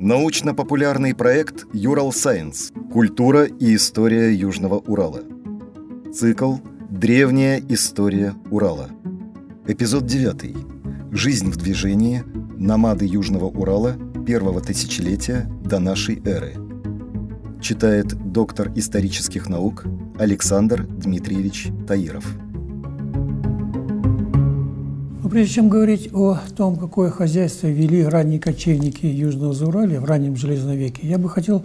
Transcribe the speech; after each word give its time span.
Научно-популярный 0.00 1.14
проект 1.14 1.66
«Юрал 1.74 2.10
Сайенс. 2.10 2.72
Культура 2.90 3.44
и 3.44 3.74
история 3.76 4.32
Южного 4.32 4.76
Урала». 4.76 5.20
Цикл 6.10 6.54
«Древняя 6.88 7.60
история 7.68 8.34
Урала». 8.50 8.88
Эпизод 9.66 10.06
9. 10.06 11.12
Жизнь 11.12 11.50
в 11.50 11.58
движении. 11.58 12.24
Намады 12.56 13.04
Южного 13.04 13.44
Урала 13.44 13.94
первого 14.26 14.62
тысячелетия 14.62 15.46
до 15.62 15.78
нашей 15.78 16.22
эры. 16.24 16.54
Читает 17.60 18.14
доктор 18.32 18.72
исторических 18.76 19.50
наук 19.50 19.84
Александр 20.18 20.86
Дмитриевич 20.86 21.68
Таиров. 21.86 22.24
Прежде 25.30 25.54
чем 25.54 25.68
говорить 25.68 26.10
о 26.12 26.38
том, 26.56 26.76
какое 26.76 27.10
хозяйство 27.10 27.68
вели 27.68 28.04
ранние 28.04 28.40
кочевники 28.40 29.06
Южного 29.06 29.54
Зауралья 29.54 30.00
в 30.00 30.04
раннем 30.04 30.36
Железном 30.36 30.76
веке, 30.76 31.06
я 31.06 31.18
бы 31.18 31.30
хотел 31.30 31.64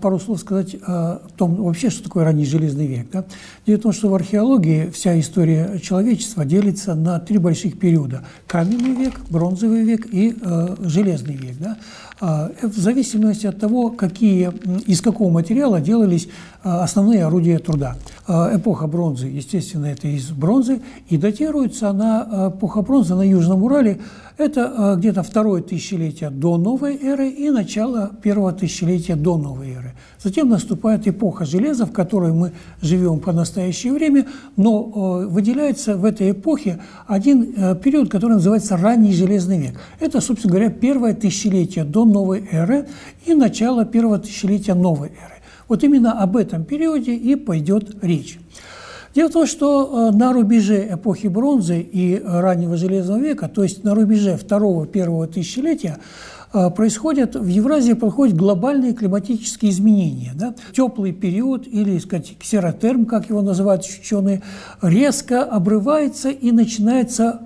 пару 0.00 0.18
слов 0.18 0.40
сказать 0.40 0.76
о 0.86 1.20
том, 1.36 1.56
вообще, 1.56 1.90
что 1.90 2.04
такое 2.04 2.24
ранний 2.24 2.44
Железный 2.44 2.86
век. 2.86 3.06
Да? 3.12 3.24
Дело 3.66 3.78
в 3.78 3.82
том, 3.82 3.92
что 3.92 4.08
в 4.08 4.14
археологии 4.14 4.90
вся 4.90 5.18
история 5.18 5.78
человечества 5.80 6.44
делится 6.44 6.94
на 6.94 7.18
три 7.18 7.38
больших 7.38 7.78
периода. 7.78 8.24
Каменный 8.46 8.94
век, 8.94 9.20
бронзовый 9.30 9.82
век 9.82 10.06
и 10.12 10.36
э, 10.40 10.76
Железный 10.80 11.34
век. 11.36 11.56
Да? 11.58 11.76
А, 12.20 12.50
в 12.62 12.78
зависимости 12.78 13.46
от 13.46 13.58
того, 13.58 13.90
какие, 13.90 14.52
из 14.86 15.00
какого 15.00 15.30
материала 15.30 15.80
делались 15.80 16.28
основные 16.62 17.26
орудия 17.26 17.58
труда. 17.58 17.96
Эпоха 18.26 18.86
бронзы, 18.86 19.26
естественно, 19.26 19.86
это 19.86 20.08
из 20.08 20.30
бронзы, 20.30 20.80
и 21.10 21.18
датируется 21.18 21.90
она, 21.90 22.52
эпоха 22.54 22.80
бронзы 22.80 23.14
на 23.14 23.22
Южном 23.22 23.62
Урале, 23.64 24.00
это 24.36 24.96
где-то 24.98 25.22
второе 25.22 25.62
тысячелетие 25.62 26.30
до 26.30 26.56
новой 26.56 26.96
эры 26.96 27.28
и 27.28 27.50
начало 27.50 28.10
первого 28.22 28.52
тысячелетия 28.52 29.14
до 29.14 29.36
новой 29.36 29.70
эры. 29.70 29.92
Затем 30.22 30.48
наступает 30.48 31.06
эпоха 31.06 31.44
железа, 31.44 31.86
в 31.86 31.92
которой 31.92 32.32
мы 32.32 32.52
живем 32.80 33.20
по 33.20 33.32
настоящее 33.32 33.92
время, 33.92 34.26
но 34.56 34.82
выделяется 35.28 35.96
в 35.96 36.04
этой 36.04 36.32
эпохе 36.32 36.80
один 37.06 37.54
э, 37.56 37.76
период, 37.76 38.10
который 38.10 38.34
называется 38.34 38.76
ранний 38.76 39.12
железный 39.12 39.58
век. 39.58 39.80
Это, 40.00 40.20
собственно 40.20 40.54
говоря, 40.54 40.70
первое 40.70 41.14
тысячелетие 41.14 41.84
до 41.84 42.04
новой 42.04 42.48
эры 42.50 42.88
и 43.26 43.34
начало 43.34 43.84
первого 43.84 44.18
тысячелетия 44.18 44.74
новой 44.74 45.08
эры. 45.08 45.34
Вот 45.68 45.82
именно 45.84 46.20
об 46.20 46.36
этом 46.36 46.64
периоде 46.64 47.14
и 47.14 47.36
пойдет 47.36 47.96
речь. 48.02 48.38
Дело 49.14 49.28
в 49.28 49.32
том, 49.32 49.46
что 49.46 50.10
э, 50.10 50.16
на 50.16 50.32
рубеже 50.32 50.88
эпохи 50.94 51.28
бронзы 51.28 51.78
и 51.80 52.20
раннего 52.24 52.76
железного 52.76 53.18
века, 53.18 53.48
то 53.48 53.62
есть 53.62 53.84
на 53.84 53.94
рубеже 53.94 54.36
второго-первого 54.36 55.28
тысячелетия, 55.28 55.98
э, 56.52 56.70
происходят, 56.70 57.36
в 57.36 57.46
Евразии 57.46 57.92
происходят 57.92 58.36
глобальные 58.36 58.92
климатические 58.92 59.70
изменения. 59.70 60.32
Да? 60.34 60.56
Теплый 60.74 61.12
период, 61.12 61.68
или 61.68 61.96
сказать, 61.98 62.36
ксеротерм, 62.38 63.06
как 63.06 63.30
его 63.30 63.40
называют 63.40 63.84
ученые, 63.84 64.42
резко 64.82 65.44
обрывается 65.44 66.30
и 66.30 66.50
начинается 66.50 67.42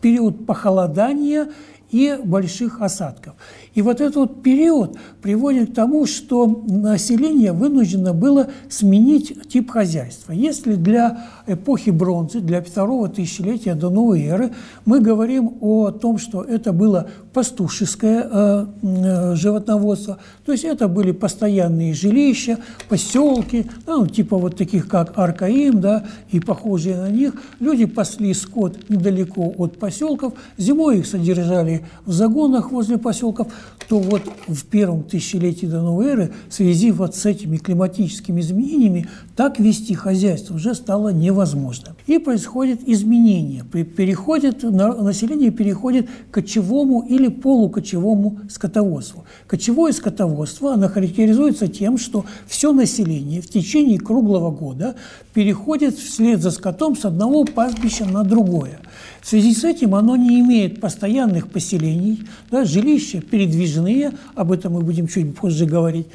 период 0.00 0.46
похолодания 0.46 1.48
и 1.90 2.18
больших 2.24 2.80
осадков. 2.80 3.34
И 3.76 3.82
вот 3.82 4.00
этот 4.00 4.16
вот 4.16 4.42
период 4.42 4.96
приводит 5.20 5.72
к 5.72 5.74
тому, 5.74 6.06
что 6.06 6.46
население 6.66 7.52
вынуждено 7.52 8.14
было 8.14 8.48
сменить 8.70 9.50
тип 9.50 9.70
хозяйства. 9.70 10.32
Если 10.32 10.76
для 10.76 11.26
эпохи 11.46 11.90
бронзы, 11.90 12.40
для 12.40 12.62
второго 12.62 13.10
тысячелетия 13.10 13.74
до 13.74 13.90
новой 13.90 14.24
эры, 14.24 14.54
мы 14.86 15.00
говорим 15.00 15.58
о 15.60 15.90
том, 15.90 16.16
что 16.16 16.40
это 16.42 16.72
было 16.72 17.10
пастушеское 17.36 18.26
э, 18.32 18.66
э, 18.80 19.34
животноводство, 19.34 20.16
то 20.46 20.52
есть 20.52 20.64
это 20.64 20.88
были 20.88 21.12
постоянные 21.12 21.92
жилища, 21.92 22.56
поселки, 22.88 23.66
ну, 23.86 24.06
типа 24.06 24.38
вот 24.38 24.56
таких, 24.56 24.88
как 24.88 25.18
Аркаим, 25.18 25.82
да, 25.82 26.06
и 26.30 26.40
похожие 26.40 26.96
на 26.96 27.10
них. 27.10 27.34
Люди 27.60 27.84
пасли 27.84 28.32
скот 28.32 28.88
недалеко 28.88 29.52
от 29.58 29.78
поселков, 29.78 30.32
зимой 30.56 31.00
их 31.00 31.06
содержали 31.06 31.84
в 32.06 32.12
загонах 32.12 32.72
возле 32.72 32.96
поселков, 32.96 33.48
то 33.86 33.98
вот 33.98 34.22
в 34.48 34.64
первом 34.64 35.02
тысячелетии 35.02 35.66
до 35.66 35.82
новой 35.82 36.06
эры 36.06 36.32
в 36.48 36.54
связи 36.54 36.90
вот 36.90 37.14
с 37.14 37.26
этими 37.26 37.58
климатическими 37.58 38.40
изменениями 38.40 39.08
так 39.36 39.60
вести 39.60 39.94
хозяйство 39.94 40.54
уже 40.54 40.74
стало 40.74 41.10
невозможно. 41.10 41.94
И 42.06 42.18
происходит 42.18 42.80
изменение. 42.86 43.62
Переходит, 43.62 44.62
население 44.62 45.50
переходит 45.50 46.08
к 46.30 46.34
кочевому 46.34 47.02
или 47.02 47.25
полукочевому 47.30 48.40
скотоводству. 48.50 49.24
Кочевое 49.46 49.92
скотоводство 49.92 50.72
оно 50.74 50.88
характеризуется 50.88 51.68
тем, 51.68 51.98
что 51.98 52.24
все 52.46 52.72
население 52.72 53.40
в 53.40 53.48
течение 53.48 53.98
круглого 53.98 54.50
года 54.50 54.96
переходит 55.34 55.96
вслед 55.96 56.40
за 56.40 56.50
скотом 56.50 56.96
с 56.96 57.04
одного 57.04 57.44
пастбища 57.44 58.04
на 58.04 58.24
другое. 58.24 58.80
В 59.20 59.28
связи 59.28 59.54
с 59.54 59.64
этим 59.64 59.94
оно 59.94 60.16
не 60.16 60.40
имеет 60.40 60.80
постоянных 60.80 61.48
поселений, 61.48 62.26
да, 62.50 62.64
жилища 62.64 63.20
передвижные, 63.20 64.12
об 64.34 64.52
этом 64.52 64.74
мы 64.74 64.82
будем 64.82 65.08
чуть 65.08 65.34
позже 65.36 65.66
говорить. 65.66 66.06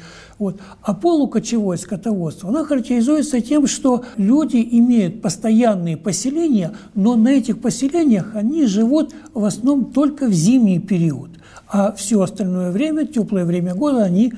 Вот. 0.42 0.56
А 0.82 0.92
полукочевое 0.92 1.76
скотоводство, 1.76 2.48
оно 2.48 2.64
характеризуется 2.64 3.40
тем, 3.40 3.68
что 3.68 4.04
люди 4.16 4.56
имеют 4.72 5.22
постоянные 5.22 5.96
поселения, 5.96 6.72
но 6.96 7.14
на 7.14 7.28
этих 7.28 7.60
поселениях 7.60 8.34
они 8.34 8.66
живут 8.66 9.14
в 9.34 9.44
основном 9.44 9.92
только 9.92 10.26
в 10.26 10.32
зимний 10.32 10.80
период, 10.80 11.30
а 11.68 11.92
все 11.92 12.20
остальное 12.20 12.72
время, 12.72 13.06
теплое 13.06 13.44
время 13.44 13.76
года, 13.76 14.02
они 14.02 14.32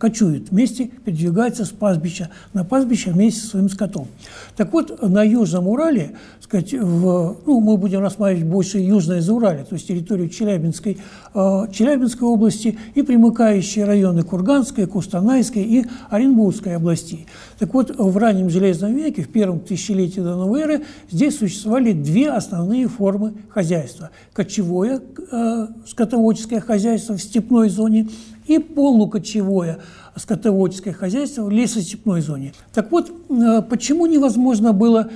кочуют 0.00 0.50
вместе, 0.50 0.90
передвигаются 1.04 1.64
с 1.66 1.68
пастбища 1.68 2.30
на 2.54 2.64
пастбище 2.64 3.10
вместе 3.10 3.42
со 3.42 3.48
своим 3.48 3.68
скотом. 3.68 4.08
Так 4.56 4.72
вот, 4.72 5.02
на 5.02 5.22
Южном 5.22 5.68
Урале, 5.68 6.12
сказать, 6.40 6.72
в, 6.72 7.36
ну, 7.46 7.60
мы 7.60 7.76
будем 7.76 8.00
рассматривать 8.00 8.46
больше 8.46 8.78
Южное 8.78 9.20
Зауралье, 9.20 9.64
то 9.64 9.74
есть 9.74 9.86
территорию 9.86 10.30
Челябинской, 10.30 10.96
э, 11.34 11.62
Челябинской 11.70 12.26
области 12.26 12.78
и 12.94 13.02
примыкающие 13.02 13.84
районы 13.84 14.22
Курганской, 14.22 14.86
Кустанайской 14.86 15.62
и 15.62 15.86
Оренбургской 16.08 16.76
областей. 16.76 17.26
Так 17.58 17.74
вот, 17.74 17.94
в 17.96 18.16
раннем 18.16 18.48
Железном 18.48 18.94
веке, 18.96 19.22
в 19.22 19.28
первом 19.28 19.60
тысячелетии 19.60 20.20
до 20.20 20.34
новой 20.34 20.62
эры, 20.62 20.84
здесь 21.10 21.38
существовали 21.38 21.92
две 21.92 22.30
основные 22.30 22.88
формы 22.88 23.34
хозяйства. 23.50 24.10
Кочевое 24.32 25.02
э, 25.30 25.66
скотоводческое 25.86 26.60
хозяйство 26.60 27.16
в 27.16 27.22
степной 27.22 27.68
зоне– 27.68 28.08
и 28.50 28.58
полукочевое 28.58 29.78
скотоводческое 30.16 30.92
хозяйство 30.92 31.44
в 31.44 31.50
лесостепной 31.50 32.20
зоне. 32.20 32.52
Так 32.74 32.90
вот, 32.90 33.10
э, 33.28 33.62
почему 33.62 34.06
невозможно 34.06 34.72
было 34.72 35.08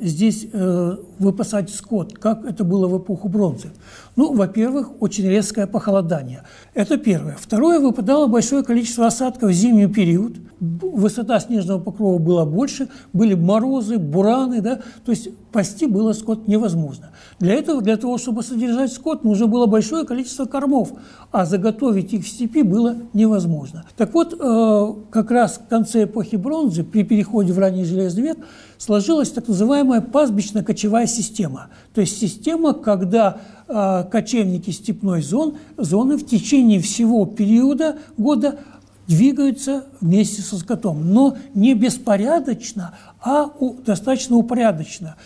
здесь 0.00 0.46
э, 0.52 0.96
выпасать 1.18 1.70
скот, 1.70 2.18
как 2.18 2.44
это 2.44 2.64
было 2.64 2.88
в 2.88 2.98
эпоху 2.98 3.28
бронзы? 3.28 3.70
Ну, 4.16 4.34
во-первых, 4.34 4.90
очень 5.00 5.28
резкое 5.28 5.66
похолодание. 5.66 6.42
Это 6.74 6.96
первое. 6.96 7.36
Второе, 7.38 7.78
выпадало 7.78 8.26
большое 8.26 8.64
количество 8.64 9.06
осадков 9.06 9.50
в 9.50 9.52
зимний 9.52 9.86
период. 9.86 10.36
Высота 10.58 11.38
снежного 11.38 11.78
покрова 11.78 12.18
была 12.18 12.46
больше, 12.46 12.88
были 13.12 13.34
морозы, 13.34 13.98
бураны, 13.98 14.62
да, 14.62 14.80
то 15.04 15.12
есть 15.12 15.28
пасти 15.52 15.86
было 15.86 16.14
скот 16.14 16.48
невозможно. 16.48 17.10
Для 17.38 17.54
этого, 17.54 17.82
для 17.82 17.98
того, 17.98 18.16
чтобы 18.16 18.42
содержать 18.42 18.90
скот, 18.90 19.22
нужно 19.22 19.46
было 19.46 19.66
большое 19.66 20.06
количество 20.06 20.46
кормов, 20.46 20.92
а 21.30 21.44
заготовить 21.44 22.14
их 22.14 22.24
в 22.24 22.28
степи 22.28 22.62
было 22.62 22.96
невозможно. 23.12 23.84
Так 23.98 24.14
вот, 24.14 24.34
э, 24.38 24.94
как 25.10 25.30
раз 25.30 25.60
в 25.62 25.68
конце 25.68 26.04
эпохи 26.04 26.36
бронзы, 26.36 26.84
при 26.84 27.02
переходе 27.04 27.52
в 27.52 27.58
ранний 27.58 27.84
железный 27.84 28.22
век, 28.22 28.38
сложилась 28.78 29.30
так 29.30 29.48
называемая 29.48 30.00
пастбищно-кочевая 30.00 31.06
система. 31.06 31.68
То 31.94 32.00
есть 32.00 32.18
система, 32.18 32.74
когда 32.74 33.38
э, 33.68 34.04
кочевники 34.10 34.70
степной 34.70 35.22
зон, 35.22 35.56
зоны 35.76 36.16
в 36.16 36.26
течение 36.26 36.80
всего 36.80 37.26
периода 37.26 37.96
года 38.16 38.58
двигаются 39.06 39.84
вместе 40.00 40.42
со 40.42 40.56
скотом, 40.58 41.12
но 41.12 41.36
не 41.54 41.74
беспорядочно, 41.74 42.94
а 43.20 43.50
достаточно 43.84 44.36
упорядоченно. 44.36 45.16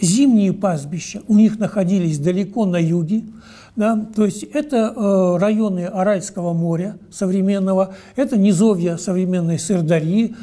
Зимние 0.00 0.52
пастбища 0.52 1.22
у 1.28 1.34
них 1.34 1.58
находились 1.58 2.18
далеко 2.18 2.66
на 2.66 2.76
юге, 2.76 3.24
да, 3.76 4.06
то 4.14 4.24
есть 4.24 4.44
это 4.44 4.94
э, 4.94 5.36
районы 5.38 5.86
Аральского 5.86 6.52
моря 6.52 6.96
современного, 7.10 7.96
это 8.14 8.36
низовья 8.36 8.96
современной 8.96 9.58
Сырдарьи, 9.58 10.36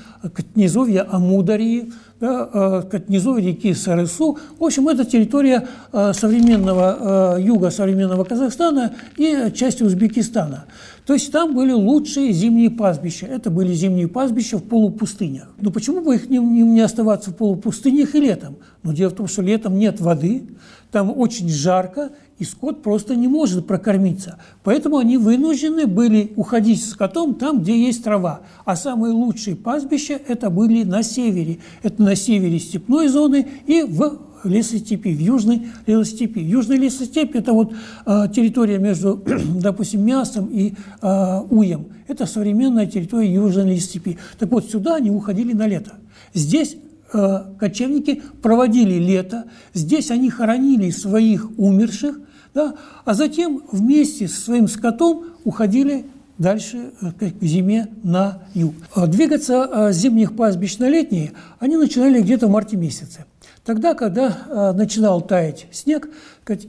низовья 0.56 1.08
Амударьи, 1.10 1.94
да, 2.20 2.50
э, 2.92 3.00
низовья 3.08 3.48
реки 3.48 3.74
Сарысу. 3.74 4.38
В 4.60 4.64
общем, 4.66 4.90
это 4.90 5.06
территория 5.06 5.66
э, 5.94 6.12
современного 6.14 7.38
юга 7.40 7.70
современного 7.72 8.26
Казахстана 8.26 8.96
и 9.16 9.50
части 9.56 9.84
Узбекистана. 9.84 10.66
То 11.06 11.14
есть 11.14 11.32
там 11.32 11.56
были 11.56 11.72
лучшие 11.72 12.32
зимние 12.32 12.70
пастбища. 12.70 13.26
Это 13.26 13.50
были 13.50 13.74
зимние 13.74 14.08
пастбища 14.08 14.58
в 14.58 14.64
полупустынях. 14.64 15.50
Но 15.60 15.72
почему 15.72 16.02
бы 16.02 16.16
их 16.16 16.30
не, 16.30 16.38
не 16.38 16.82
оставаться 16.82 17.32
в 17.32 17.36
полупустынях 17.36 18.16
и 18.16 18.20
летом? 18.20 18.58
Но 18.84 18.94
дело 18.94 19.10
в 19.10 19.16
том, 19.16 19.28
что 19.28 19.42
летом 19.42 19.78
нет 19.78 20.00
воды, 20.00 20.44
там 20.92 21.12
очень 21.16 21.50
жарко, 21.50 22.12
и 22.38 22.44
скот 22.44 22.82
просто 22.82 23.16
не 23.16 23.28
может 23.28 23.68
прокормиться. 23.68 24.38
Поэтому 24.64 24.98
они 24.98 25.18
вынуждены 25.18 25.86
были 25.86 26.34
уходить 26.36 26.84
с 26.84 26.90
скотом 26.90 27.36
там, 27.36 27.62
где 27.62 27.80
есть 27.80 28.04
трава. 28.04 28.42
А 28.66 28.76
самые 28.76 29.14
лучшие 29.14 29.56
пастбища 29.56 30.20
это 30.28 30.50
были 30.50 30.84
на 30.84 31.04
севере. 31.04 31.60
Это 31.84 32.02
на 32.02 32.16
севере 32.16 32.60
степной 32.60 33.08
зоны 33.08 33.48
и 33.68 33.84
в 33.84 34.31
лесостепи, 34.44 35.10
в 35.10 35.20
южной 35.20 35.68
лесостепи. 35.86 36.40
Южная 36.40 36.78
лесостепь– 36.78 37.32
это 37.36 37.54
вот 37.54 37.74
э, 38.06 38.28
территория 38.34 38.80
между, 38.80 39.22
допустим, 39.62 40.06
Мясом 40.06 40.48
и 40.48 40.74
э, 41.02 41.42
Уем. 41.50 41.88
Это 42.08 42.26
современная 42.26 42.86
территория 42.86 43.34
южной 43.34 43.76
лесостепи. 43.76 44.18
Так 44.40 44.52
вот, 44.52 44.70
сюда 44.70 44.96
они 44.96 45.12
уходили 45.12 45.54
на 45.54 45.68
лето. 45.68 45.94
Здесь 46.34 46.78
э, 47.14 47.44
кочевники 47.60 48.22
проводили 48.42 48.96
лето, 48.96 49.46
здесь 49.74 50.12
они 50.12 50.30
хоронили 50.30 50.90
своих 50.90 51.50
умерших, 51.58 52.20
да? 52.54 52.76
А 53.06 53.14
затем 53.14 53.64
вместе 53.72 54.28
со 54.28 54.42
своим 54.42 54.68
скотом 54.68 55.26
уходили 55.46 56.06
дальше 56.38 56.92
э, 57.02 57.12
к 57.12 57.44
зиме 57.44 57.88
на 58.04 58.40
юг. 58.54 58.74
А 58.94 59.08
двигаться 59.08 59.92
с 59.92 59.96
зимних 59.96 60.36
пастбищ 60.36 60.78
на 60.78 60.90
летние 60.90 61.34
они 61.60 61.78
начинали 61.78 62.22
где-то 62.22 62.48
в 62.48 62.52
марте 62.52 62.76
месяце. 62.76 63.26
Тогда, 63.64 63.94
когда 63.94 64.28
э, 64.48 64.72
начинал 64.74 65.22
таять 65.22 65.68
снег, 65.72 66.10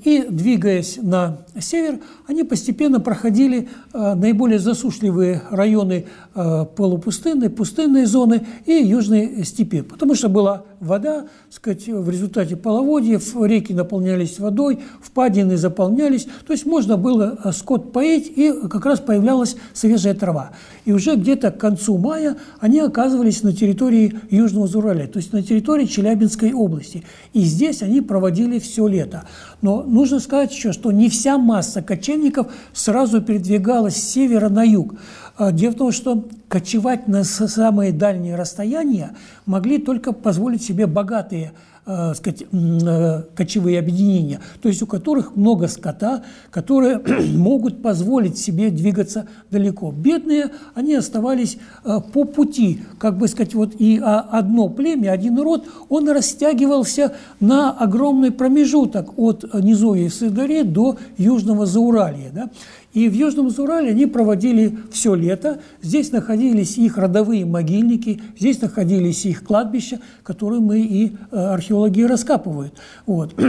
и 0.05 0.27
двигаясь 0.29 0.99
на 1.03 1.39
север, 1.61 2.01
они 2.27 2.45
постепенно 2.45 3.01
проходили 3.01 3.69
э, 3.93 4.15
наиболее 4.15 4.59
засушливые 4.59 5.43
районы 5.51 6.07
э, 6.35 6.67
полупустынной, 6.77 7.51
пустынной 7.51 8.07
зоны 8.07 8.47
и 8.67 8.73
южной 8.73 9.45
степи, 9.45 9.83
потому 9.83 10.15
что 10.15 10.29
была 10.29 10.65
вода, 10.81 11.27
сказать, 11.51 11.87
в 11.87 12.09
результате 12.11 12.57
половодьев 12.57 13.37
реки 13.41 13.73
наполнялись 13.73 14.39
водой, 14.39 14.81
впадины 15.01 15.57
заполнялись, 15.57 16.27
то 16.47 16.53
есть 16.53 16.67
можно 16.67 16.97
было 16.97 17.39
э, 17.45 17.53
скот 17.53 17.93
поить, 17.93 18.33
и 18.35 18.53
как 18.69 18.85
раз 18.87 19.01
появлялась 19.01 19.57
свежая 19.73 20.15
трава. 20.15 20.53
И 20.85 20.93
уже 20.93 21.15
где-то 21.17 21.51
к 21.51 21.59
концу 21.59 21.99
мая 21.99 22.37
они 22.61 22.81
оказывались 22.81 23.43
на 23.43 23.53
территории 23.53 24.19
Южного 24.31 24.67
Зураля, 24.67 25.07
то 25.07 25.19
есть 25.19 25.33
на 25.33 25.43
территории 25.43 25.87
Челябинской 25.87 26.53
области. 26.53 27.05
И 27.33 27.41
здесь 27.41 27.83
они 27.83 28.01
проводили 28.01 28.59
все 28.59 28.87
лето. 28.87 29.27
Но 29.61 29.72
нужно 29.81 30.21
сказать 30.21 30.53
еще, 30.53 30.73
что 30.73 30.93
не 30.93 31.09
вся 31.09 31.39
масса 31.39 31.81
кочевников 31.81 32.53
сразу 32.75 33.23
передвигалась 33.23 33.97
с 33.97 34.13
севера 34.13 34.51
на 34.51 34.63
юг. 34.63 34.97
А, 35.39 35.51
дело 35.53 35.73
в 35.73 35.77
том, 35.77 35.93
что 35.93 36.29
кочевать 36.49 37.09
на 37.09 37.25
самые 37.25 37.93
дальние 37.93 38.37
расстояния 38.37 39.17
могли 39.47 39.79
только 39.79 40.13
позволить 40.13 40.63
себе 40.63 40.87
богатые 40.87 41.53
э, 41.87 42.15
сказать, 42.15 42.45
э, 42.51 43.23
кочевые 43.35 43.79
объединения, 43.79 44.41
то 44.61 44.69
есть 44.69 44.83
у 44.83 44.87
которых 44.87 45.37
много 45.37 45.69
скота, 45.69 46.23
которые 46.51 47.01
могут 47.37 47.83
позволить 47.83 48.39
себе 48.39 48.71
двигаться 48.71 49.29
далеко. 49.51 49.93
Бедные, 49.93 50.51
они 50.75 50.95
оставались 50.95 51.59
э, 51.85 51.99
по 52.13 52.25
пути, 52.25 52.83
как 52.99 53.19
бы 53.19 53.29
сказать, 53.29 53.55
вот 53.55 53.75
и 53.79 54.01
а, 54.03 54.21
одно 54.21 54.69
племя, 54.69 55.11
один 55.11 55.39
род, 55.39 55.67
он 55.89 56.09
растягивался 56.09 57.15
на 57.41 57.71
огромный 57.71 58.31
промежуток 58.31 59.19
от 59.19 59.45
низовья 59.55 60.09
Сыдари 60.09 60.63
до 60.63 60.99
Южного 61.17 61.67
Зауралья. 61.67 62.31
Да? 62.33 62.51
И 62.93 63.09
в 63.09 63.15
Южном 63.15 63.49
Урале 63.57 63.91
они 63.91 64.07
проводили 64.07 64.77
все 64.91 65.15
лето. 65.15 65.61
Здесь 65.81 66.13
находились 66.13 66.77
их 66.77 66.99
родовые 66.99 67.47
могильники, 67.47 68.21
здесь 68.39 68.61
находились 68.61 69.25
их 69.25 69.45
кладбища, 69.45 70.01
которые 70.23 70.61
мы 70.61 70.81
и 70.81 71.17
э, 71.31 71.57
археологи 71.73 72.03
раскапывают. 72.03 72.75
Вот. 73.07 73.35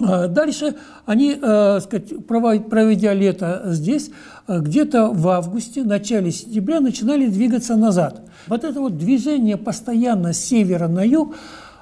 А 0.00 0.28
дальше 0.28 0.76
они, 1.06 1.36
э, 1.42 1.80
сказать, 1.80 2.24
проведя 2.24 3.14
лето 3.14 3.62
здесь, 3.64 4.12
э, 4.46 4.60
где-то 4.60 5.08
в 5.08 5.26
августе, 5.26 5.82
начале 5.82 6.30
сентября 6.30 6.78
начинали 6.78 7.26
двигаться 7.26 7.74
назад. 7.74 8.20
Вот 8.46 8.62
это 8.62 8.80
вот 8.80 8.96
движение 8.96 9.56
постоянно 9.56 10.34
с 10.34 10.38
севера 10.38 10.86
на 10.86 11.04
юг, 11.04 11.34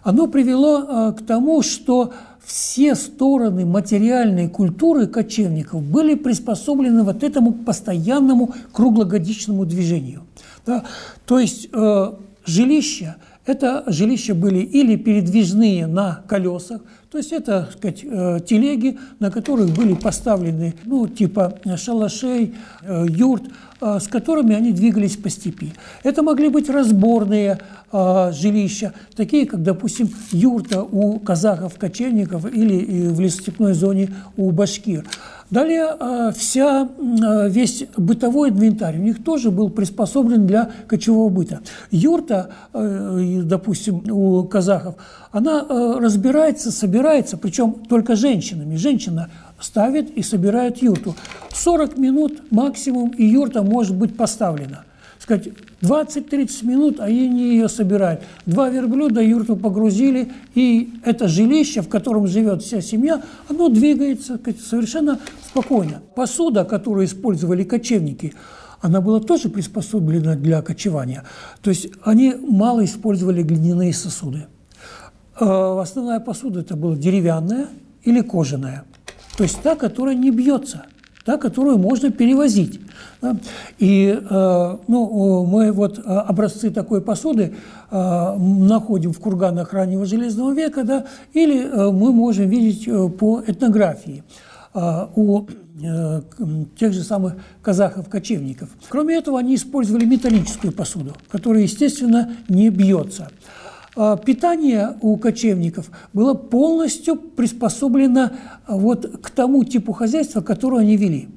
оно 0.03 0.29
привело 0.29 1.13
к 1.13 1.27
тому, 1.27 1.61
что 1.61 2.15
все 2.43 2.95
стороны 2.95 3.67
материальной 3.67 4.49
культуры 4.49 5.09
кочевников 5.09 5.83
были 5.83 6.15
приспособлены 6.15 7.03
вот 7.03 7.23
этому 7.23 7.53
постоянному 7.53 8.55
круглогодичному 8.73 9.67
движению. 9.67 10.23
Да? 10.65 10.85
То 11.27 11.39
есть 11.39 11.69
э, 11.71 12.13
жилища, 12.47 13.17
это 13.47 13.85
жилища 13.87 14.35
были 14.35 14.59
или 14.59 14.97
передвижные 14.97 15.87
на 15.87 16.23
колесах, 16.29 16.83
то 17.17 17.19
есть 17.19 17.33
это, 17.33 17.63
так 17.63 17.73
сказать, 17.73 18.01
э, 18.05 18.41
телеги, 18.47 18.99
на 19.21 19.31
которых 19.31 19.71
были 19.71 19.95
поставлены, 19.95 20.75
ну, 20.85 21.09
типа 21.09 21.59
шалашей, 21.77 22.55
э, 22.83 23.07
юрт, 23.09 23.45
э, 23.81 23.99
с 24.01 24.09
которыми 24.09 24.55
они 24.55 24.73
двигались 24.73 25.17
по 25.17 25.31
степи. 25.31 25.73
Это 26.03 26.23
могли 26.23 26.49
быть 26.49 26.69
разборные 26.69 27.59
жилища, 27.93 28.93
такие 29.15 29.47
как, 29.47 29.63
допустим, 29.63 30.11
юрта 30.33 30.83
у 30.83 31.21
казахов-кочевников 31.21 32.45
или 32.53 33.09
в 33.09 33.21
лесостепной 33.21 33.75
зоне 33.75 34.11
у 34.37 34.51
башкир. 34.51 35.05
Далее 35.51 35.97
э, 35.99 36.33
вся, 36.37 36.89
э, 36.89 37.49
весь 37.49 37.85
бытовой 37.97 38.51
инвентарь 38.51 38.99
у 38.99 39.03
них 39.03 39.23
тоже 39.23 39.53
был 39.53 39.71
приспособлен 39.71 40.47
для 40.47 40.71
кочевого 40.89 41.29
быта. 41.29 41.61
Юрта, 41.93 42.51
э, 42.73 43.41
допустим, 43.45 44.03
у 44.11 44.43
казахов, 44.45 44.97
она 45.31 45.65
разбирается, 46.01 46.73
собирается, 46.73 47.37
причем 47.37 47.75
только 47.89 48.17
женщинами. 48.17 48.77
Женщина 48.77 49.29
ставит 49.61 50.11
и 50.11 50.23
собирает 50.23 50.83
юрту. 50.83 51.15
40 51.55 51.97
минут 51.97 52.51
максимум, 52.51 53.11
и 53.11 53.25
юрта 53.25 53.63
может 53.63 53.95
быть 53.95 54.17
поставлена– 54.17 54.85
сказать, 55.27 55.49
20-30 55.83 56.67
минут, 56.67 57.01
а 57.01 57.05
они 57.05 57.51
ее 57.51 57.69
собирают. 57.69 58.23
Два 58.47 58.69
верблюда 58.69 59.21
юрту 59.21 59.57
погрузили, 59.57 60.33
и 60.55 60.95
это 61.05 61.27
жилище, 61.27 61.83
в 61.83 61.89
котором 61.89 62.27
живет 62.27 62.63
вся 62.63 62.81
семья, 62.81 63.23
оно 63.49 63.69
двигается 63.69 64.39
совершенно 64.65 65.19
спокойно. 65.57 66.03
Посуда, 66.15 66.65
которую 66.65 67.07
использовали 67.07 67.65
кочевники, 67.65 68.35
она 68.81 69.01
была 69.01 69.21
тоже 69.21 69.49
приспособлена 69.49 70.37
для 70.37 70.61
кочевания. 70.63 71.25
То 71.63 71.71
есть 71.71 71.89
они 72.03 72.35
мало 72.35 72.85
использовали 72.85 73.43
глиняные 73.43 73.95
сосуды. 73.95 74.47
А 75.39 75.81
основная 75.81 76.21
посуда 76.21 76.61
это 76.61 76.77
была 76.77 76.97
деревянная 76.97 77.69
или 78.05 78.21
кожаная. 78.21 78.85
То 79.37 79.45
есть 79.45 79.61
та, 79.63 79.77
которая 79.77 80.15
не 80.15 80.31
бьется– 80.31 80.87
да, 81.27 81.39
которую 81.39 81.79
можно 81.79 82.13
перевозить. 82.13 82.81
И 83.79 84.17
э, 84.17 84.77
ну, 84.87 85.45
мы 85.45 85.73
вот 85.73 85.99
э, 85.99 86.03
образцы 86.03 86.71
такой 86.71 87.01
посуды 87.01 87.55
э, 87.91 88.37
находим 88.39 89.13
в 89.13 89.19
курганах 89.19 89.73
раннего 89.73 90.07
Железного 90.07 90.55
века, 90.55 90.85
да, 90.85 91.07
или 91.33 91.91
мы 91.91 92.13
можем 92.13 92.49
видеть 92.49 92.89
по 93.19 93.43
этнографии 93.45 94.23
у 95.15 95.47
э, 95.83 96.23
тех 96.79 96.93
же 96.93 97.03
самых 97.03 97.37
казахов-кочевников. 97.63 98.69
Кроме 98.89 99.17
этого, 99.17 99.39
они 99.39 99.55
использовали 99.55 100.05
металлическую 100.05 100.73
посуду, 100.73 101.15
которая, 101.31 101.63
естественно, 101.63 102.37
не 102.49 102.71
бьется. 102.71 103.29
А, 103.97 104.17
питание 104.17 104.97
у 105.01 105.17
кочевников 105.17 105.91
было 106.13 106.35
полностью 106.35 107.17
приспособлено 107.17 108.31
а, 108.67 108.77
вот 108.77 109.21
к 109.23 109.31
тому 109.31 109.65
типу 109.65 109.93
хозяйства, 109.93 110.43
которое 110.43 110.83
они 110.83 110.97
вели. 110.97 111.29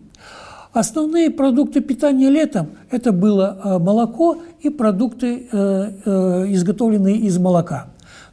Основные 0.74 1.32
продукты 1.32 1.82
питания 1.82 2.30
летом– 2.30 2.72
это 2.92 3.12
было 3.12 3.60
а, 3.64 3.80
молоко 3.80 4.40
и 4.62 4.70
продукты, 4.70 5.48
э, 5.52 5.92
э, 6.06 6.46
изготовленные 6.50 7.16
из 7.16 7.38
молока. 7.38 7.88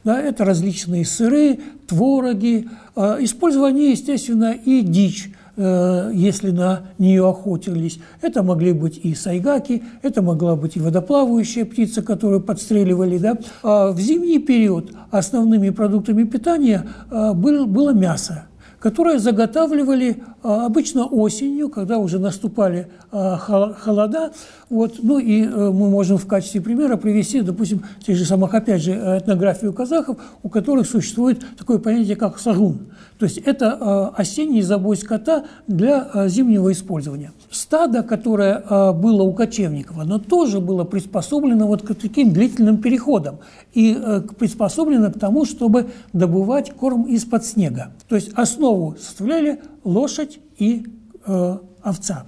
Да, 0.07 0.21
это 0.21 0.45
различные 0.45 1.03
сыры, 1.03 1.59
твороги. 1.85 2.69
Использование, 2.95 3.91
естественно, 3.91 4.53
и 4.53 4.79
дичь. 4.79 5.31
Э, 5.59 6.11
если 6.13 6.51
на 6.51 6.83
нее 6.99 7.27
охотились. 7.27 7.99
Это 8.21 8.43
могли 8.43 8.73
быть 8.73 8.99
и 9.03 9.15
сайгаки, 9.15 9.83
это 10.03 10.21
могла 10.21 10.55
быть 10.55 10.77
и 10.77 10.79
водоплавающая 10.79 11.65
птица, 11.65 12.03
которую 12.03 12.41
подстреливали. 12.41 13.17
Да? 13.17 13.37
А 13.63 13.91
в 13.91 13.99
зимний 13.99 14.37
период 14.37 14.91
основными 15.09 15.71
продуктами 15.71 16.25
питания 16.25 16.85
э, 17.09 17.33
было 17.33 17.91
мясо. 17.91 18.45
Которые 18.79 19.19
заготавливали 19.19 20.23
а, 20.43 20.65
обычно 20.65 21.05
осенью, 21.05 21.69
когда 21.69 21.97
уже 21.97 22.19
наступали 22.19 22.87
а, 23.11 23.37
холода. 23.37 24.31
Вот. 24.69 24.95
Ну 25.01 25.17
и 25.17 25.43
э, 25.43 25.47
мы 25.47 25.89
можем 25.89 26.17
в 26.17 26.27
качестве 26.27 26.59
примера 26.59 26.97
привести, 26.97 27.39
допустим, 27.41 27.83
тех 28.05 28.17
же 28.17 28.25
самых, 28.25 28.53
опять 28.53 28.81
же, 28.81 28.91
этнографию 28.91 29.71
казахов, 29.71 30.17
у 30.43 30.49
которых 30.49 30.87
существует 30.87 31.41
такое 31.57 31.77
понятие, 31.77 32.17
как 32.17 32.37
сагун. 32.37 32.87
То 33.17 33.25
есть 33.25 33.37
это 33.37 33.77
а, 33.79 34.13
осенний 34.15 34.61
забой 34.61 34.97
скота 34.97 35.45
для 35.67 36.27
зимнего 36.27 36.71
использования. 36.71 37.31
Стадо, 37.49 38.03
которое 38.03 38.91
было 38.91 39.23
у 39.23 39.33
кочевников, 39.33 39.97
оно 39.99 40.19
тоже 40.19 40.59
было 40.59 40.83
приспособлено 40.83 41.65
вот 41.65 41.81
к 41.81 41.95
таким 41.95 42.33
длительным 42.33 42.77
переходам 42.77 43.39
и 43.73 43.95
э, 43.95 44.21
приспособлено 44.37 45.11
к 45.11 45.19
тому, 45.19 45.45
чтобы 45.45 45.87
добывать 46.11 46.71
корм 46.71 47.03
из-под 47.03 47.45
снега. 47.45 47.91
То 48.09 48.15
есть 48.15 48.31
основу 48.67 48.95
составляли 48.97 49.61
лошадь 49.83 50.39
и 50.57 50.85
э, 51.25 51.57
овца. 51.81 52.25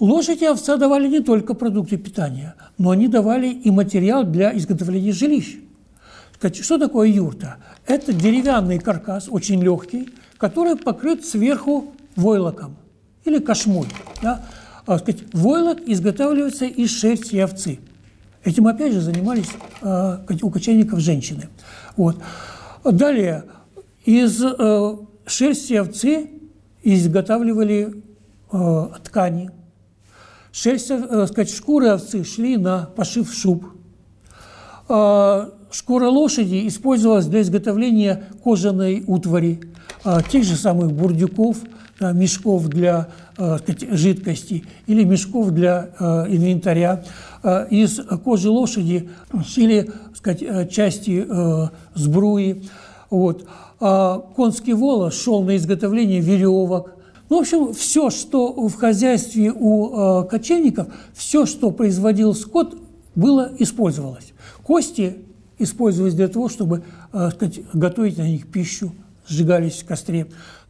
Лошадь 0.00 0.42
и 0.42 0.46
овца 0.46 0.76
давали 0.76 1.08
не 1.08 1.20
только 1.20 1.54
продукты 1.54 1.96
питания, 1.96 2.54
но 2.78 2.90
они 2.90 3.08
давали 3.08 3.48
и 3.48 3.70
материал 3.70 4.24
для 4.24 4.56
изготовления 4.56 5.12
жилищ. 5.12 5.58
Что 6.60 6.78
такое 6.78 7.08
юрта? 7.08 7.56
Это 7.86 8.12
деревянный 8.12 8.78
каркас, 8.78 9.28
очень 9.30 9.62
легкий, 9.62 10.10
который 10.36 10.76
покрыт 10.76 11.24
сверху 11.24 11.94
войлоком 12.16 12.76
или 13.24 13.38
кошмой. 13.38 13.86
Да? 14.22 14.44
А, 14.86 14.98
сказать, 14.98 15.22
войлок 15.32 15.78
изготавливается 15.86 16.66
из 16.66 16.90
шерсти 16.90 17.36
овцы. 17.36 17.78
Этим, 18.44 18.66
опять 18.66 18.92
же, 18.92 19.00
занимались 19.00 19.48
э, 19.80 20.18
у 20.42 20.50
кочевников 20.50 20.98
женщины. 20.98 21.48
Вот. 21.96 22.16
Далее, 22.84 23.44
из 24.04 24.42
э, 24.42 24.96
шерсти 25.26 25.74
овцы 25.74 26.30
изготавливали 26.82 28.02
э, 28.52 28.86
ткани. 29.04 29.50
Шерсть, 30.52 30.90
э, 30.90 31.26
сказать, 31.26 31.50
шкуры 31.50 31.88
овцы 31.88 32.24
шли 32.24 32.56
на 32.56 32.86
пошив 32.96 33.32
шуб. 33.32 33.64
Э, 34.88 35.50
шкура 35.70 36.08
лошади 36.08 36.66
использовалась 36.68 37.26
для 37.26 37.40
изготовления 37.40 38.24
кожаной 38.42 39.02
утвари, 39.06 39.60
э, 40.04 40.18
тех 40.30 40.44
же 40.44 40.56
самых 40.56 40.92
бурдюков, 40.92 41.58
э, 42.00 42.12
мешков 42.12 42.68
для 42.68 43.08
э, 43.38 43.58
жидкости 43.90 44.64
или 44.86 45.04
мешков 45.04 45.50
для 45.50 45.90
э, 45.98 46.04
инвентаря. 46.28 47.04
Э, 47.42 47.66
из 47.70 48.00
кожи 48.24 48.50
лошади 48.50 49.08
шили 49.46 49.90
сказать, 50.14 50.42
э, 50.42 50.68
части 50.68 51.26
э, 51.28 51.68
сбруи. 51.94 52.62
Вот. 53.14 53.46
А 53.80 54.18
конский 54.18 54.72
волос 54.72 55.14
шел 55.14 55.42
на 55.42 55.56
изготовление 55.56 56.20
веревок. 56.20 56.94
Ну, 57.30 57.38
в 57.38 57.40
общем, 57.40 57.72
все, 57.72 58.10
что 58.10 58.52
в 58.68 58.74
хозяйстве 58.74 59.52
у 59.52 60.24
кочевников, 60.24 60.88
все, 61.14 61.46
что 61.46 61.70
производил 61.70 62.34
скот, 62.34 62.76
было 63.14 63.52
использовалось. 63.58 64.32
Кости 64.62 65.18
использовались 65.58 66.14
для 66.14 66.28
того, 66.28 66.48
чтобы 66.48 66.82
сказать, 67.12 67.60
готовить 67.72 68.18
на 68.18 68.28
них 68.28 68.46
пищу, 68.50 68.92
сжигались 69.26 69.82
в 69.82 69.86
костре. 69.86 70.26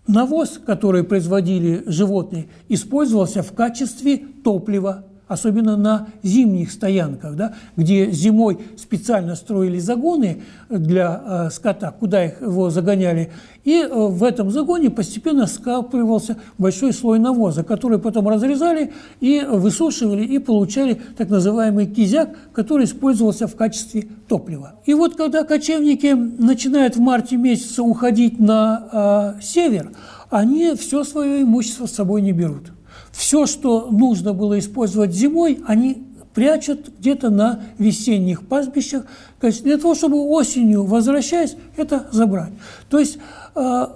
Навоз, 0.07 0.61
который 0.65 1.03
производили 1.03 1.83
животные, 1.87 2.49
использовался 2.69 3.43
в 3.43 3.53
качестве 3.53 4.19
топлива 4.19 5.07
особенно 5.27 5.77
на 5.77 6.09
зимних 6.23 6.71
стоянках, 6.71 7.35
да, 7.35 7.55
где 7.77 8.11
зимой 8.11 8.59
специально 8.77 9.35
строили 9.37 9.79
загоны 9.79 10.43
для 10.69 11.23
э, 11.25 11.51
скота, 11.51 11.93
куда 11.93 12.27
их, 12.27 12.41
его 12.43 12.71
загоняли, 12.71 13.33
и 13.65 13.81
э, 13.81 13.89
в 13.89 14.23
этом 14.23 14.51
загоне 14.51 14.91
постепенно 14.91 15.47
скапливался 15.47 16.37
большой 16.59 16.93
слой 16.93 17.19
навоза, 17.19 17.65
который 17.65 17.99
потом 17.99 18.29
разрезали 18.29 18.93
и 19.21 19.41
высушивали, 19.41 20.25
и 20.25 20.39
получали 20.39 21.01
так 21.17 21.31
называемый 21.31 21.87
кизяк, 21.87 22.37
который 22.53 22.85
использовался 22.85 23.47
в 23.47 23.57
качестве 23.57 24.07
топлива. 24.29 24.75
И 24.85 24.93
вот 24.93 25.17
когда 25.17 25.45
кочевники 25.45 26.13
начинают 26.13 26.97
в 26.97 27.01
марте 27.01 27.37
месяце 27.37 27.81
уходить 27.81 28.39
на 28.39 29.35
э, 29.39 29.43
север, 29.43 29.93
они 30.29 30.75
все 30.75 31.05
свое 31.05 31.43
имущество 31.43 31.87
с 31.87 31.93
собой 31.93 32.21
не 32.21 32.33
берут 32.33 32.74
все, 33.15 33.47
что 33.47 33.89
нужно 33.91 34.35
было 34.35 34.59
использовать 34.59 35.13
зимой, 35.13 35.63
они 35.67 36.05
прячут 36.35 36.91
где-то 36.99 37.31
на 37.31 37.61
весенних 37.79 38.47
пастбищах, 38.47 39.05
для 39.41 39.79
того, 39.79 39.95
чтобы 39.95 40.21
осенью, 40.21 40.85
возвращаясь, 40.85 41.57
это 41.77 42.09
забрать. 42.11 42.53
То 42.91 42.99
есть 42.99 43.19
э, 43.55 43.87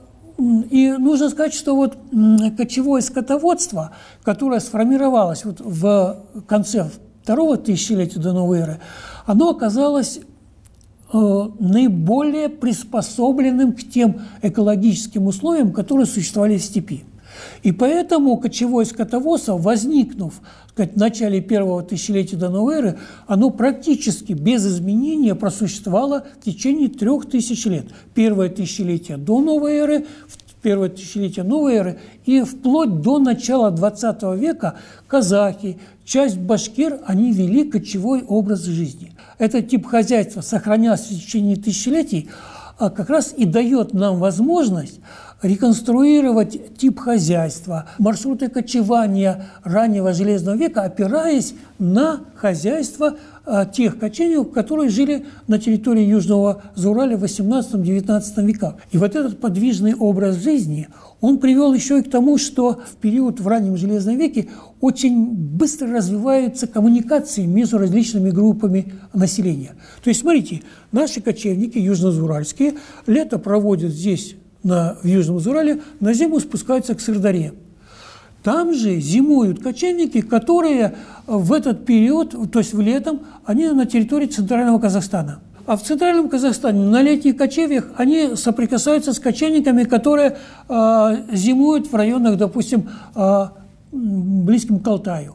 и 0.70 0.94
нужно 0.98 1.30
сказать, 1.30 1.52
что 1.52 1.74
вот 1.74 1.96
кочевое 2.56 3.02
скотоводство, 3.02 3.90
которое 4.22 4.60
сформировалось 4.60 5.44
вот 5.44 5.60
в 5.60 6.22
конце 6.46 6.88
второго 7.22 7.56
тысячелетия 7.56 8.20
до 8.20 8.32
новой 8.32 8.60
эры, 8.60 8.80
оно 9.26 9.50
оказалось 9.50 10.20
э, 11.12 11.48
наиболее 11.58 12.48
приспособленным 12.48 13.72
к 13.72 13.80
тем 13.82 14.20
экологическим 14.42 15.26
условиям, 15.26 15.72
которые 15.72 16.06
существовали 16.06 16.56
в 16.56 16.62
степи. 16.62 17.04
И 17.62 17.72
поэтому 17.72 18.36
кочевое 18.36 18.84
скотоводство, 18.84 19.56
возникнув 19.56 20.40
сказать, 20.78 20.94
в 20.94 20.96
начале 20.96 21.40
первого 21.40 21.82
тысячелетия 21.82 22.36
до 22.36 22.50
новой 22.50 22.76
эры, 22.76 22.98
оно 23.26 23.50
практически 23.50 24.32
без 24.32 24.64
изменения 24.64 25.34
просуществовало 25.34 26.24
в 26.40 26.44
течение 26.44 26.88
трех 26.88 27.28
тысяч 27.28 27.66
лет. 27.66 27.86
Первое 28.14 28.48
тысячелетие 28.48 29.16
до 29.16 29.40
новой 29.40 29.74
эры, 29.74 30.06
первое 30.62 30.88
тысячелетие 30.88 31.44
новой 31.44 31.74
эры 31.74 31.98
и 32.26 32.42
вплоть 32.42 33.00
до 33.00 33.18
начала 33.18 33.72
XX 33.72 34.36
века 34.38 34.76
казахи, 35.08 35.78
часть 36.04 36.38
башкир, 36.38 37.00
они 37.06 37.32
вели 37.32 37.64
кочевой 37.64 38.22
образ 38.22 38.62
жизни. 38.62 39.12
Этот 39.38 39.68
тип 39.68 39.86
хозяйства 39.86 40.40
сохранялся 40.42 41.12
в 41.12 41.16
течение 41.16 41.56
тысячелетий, 41.56 42.28
а 42.78 42.90
как 42.90 43.10
раз 43.10 43.34
и 43.36 43.44
дает 43.44 43.94
нам 43.94 44.18
возможность 44.18 45.00
реконструировать 45.42 46.76
тип 46.76 46.98
хозяйства, 46.98 47.86
маршруты 47.98 48.48
кочевания 48.48 49.46
раннего 49.62 50.12
Железного 50.12 50.56
века, 50.56 50.82
опираясь 50.82 51.54
на 51.78 52.20
хозяйство 52.34 53.16
а, 53.46 53.64
тех 53.64 53.98
кочевников, 53.98 54.52
которые 54.52 54.90
жили 54.90 55.26
на 55.46 55.58
территории 55.58 56.02
Южного 56.02 56.62
Заураля 56.74 57.16
в 57.16 57.24
18-19 57.24 58.44
веках. 58.44 58.74
И 58.90 58.98
вот 58.98 59.14
этот 59.14 59.40
подвижный 59.40 59.94
образ 59.94 60.36
жизни, 60.36 60.88
он 61.20 61.38
привел 61.38 61.72
еще 61.72 62.00
и 62.00 62.02
к 62.02 62.10
тому, 62.10 62.36
что 62.36 62.82
в 62.84 62.96
период 62.96 63.38
в 63.38 63.46
раннем 63.46 63.76
Железном 63.76 64.16
веке 64.16 64.48
очень 64.80 65.32
быстро 65.32 65.88
развиваются 65.92 66.66
коммуникации 66.66 67.46
между 67.46 67.78
различными 67.78 68.30
группами 68.30 68.92
населения. 69.14 69.76
То 70.02 70.10
есть, 70.10 70.20
смотрите, 70.20 70.62
наши 70.90 71.20
кочевники 71.20 71.78
южнозуральские 71.78 72.74
лето 73.06 73.38
проводят 73.38 73.92
здесь 73.92 74.36
на, 74.62 74.96
в 75.02 75.06
Южном 75.06 75.36
Урале, 75.36 75.80
на 76.00 76.12
зиму 76.12 76.40
спускаются 76.40 76.94
к 76.94 77.00
Сырдаре. 77.00 77.54
Там 78.42 78.72
же 78.72 79.00
зимуют 79.00 79.62
кочевники, 79.62 80.20
которые 80.20 80.94
в 81.26 81.52
этот 81.52 81.84
период, 81.84 82.34
то 82.52 82.60
есть 82.60 82.72
в 82.72 82.80
летом, 82.80 83.20
они 83.44 83.68
на 83.68 83.84
территории 83.84 84.26
Центрального 84.26 84.78
Казахстана. 84.78 85.40
А 85.66 85.76
в 85.76 85.82
Центральном 85.82 86.30
Казахстане 86.30 86.82
на 86.82 87.02
летних 87.02 87.36
кочевьях 87.36 87.88
они 87.96 88.36
соприкасаются 88.36 89.12
с 89.12 89.18
кочевниками, 89.18 89.84
которые 89.84 90.38
э, 90.68 91.16
зимуют 91.32 91.92
в 91.92 91.94
районах, 91.94 92.38
допустим, 92.38 92.88
э, 93.14 93.48
близким 93.92 94.78
к 94.78 94.88
Алтаю. 94.88 95.34